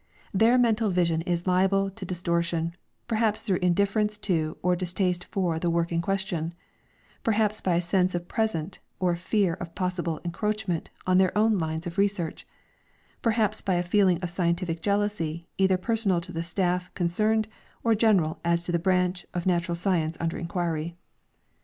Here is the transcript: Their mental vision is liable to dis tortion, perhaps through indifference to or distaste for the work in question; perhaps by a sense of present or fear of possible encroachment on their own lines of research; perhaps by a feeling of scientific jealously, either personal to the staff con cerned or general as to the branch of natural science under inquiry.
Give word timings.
Their 0.33 0.57
mental 0.57 0.89
vision 0.89 1.21
is 1.27 1.45
liable 1.45 1.91
to 1.91 2.05
dis 2.07 2.23
tortion, 2.23 2.73
perhaps 3.07 3.43
through 3.43 3.59
indifference 3.61 4.17
to 4.25 4.57
or 4.63 4.75
distaste 4.75 5.25
for 5.25 5.59
the 5.59 5.69
work 5.69 5.91
in 5.91 6.01
question; 6.01 6.55
perhaps 7.23 7.61
by 7.61 7.75
a 7.75 7.81
sense 7.81 8.15
of 8.15 8.27
present 8.27 8.79
or 8.99 9.15
fear 9.15 9.53
of 9.53 9.75
possible 9.75 10.19
encroachment 10.25 10.89
on 11.05 11.19
their 11.19 11.37
own 11.37 11.59
lines 11.59 11.85
of 11.85 11.99
research; 11.99 12.47
perhaps 13.21 13.61
by 13.61 13.75
a 13.75 13.83
feeling 13.83 14.17
of 14.23 14.31
scientific 14.31 14.81
jealously, 14.81 15.47
either 15.59 15.77
personal 15.77 16.19
to 16.21 16.31
the 16.31 16.41
staff 16.41 16.91
con 16.95 17.05
cerned 17.05 17.45
or 17.83 17.93
general 17.93 18.39
as 18.43 18.63
to 18.63 18.71
the 18.71 18.79
branch 18.79 19.27
of 19.35 19.45
natural 19.45 19.75
science 19.75 20.17
under 20.19 20.39
inquiry. 20.39 20.95